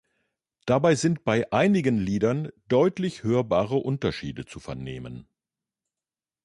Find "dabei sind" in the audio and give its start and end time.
0.65-1.23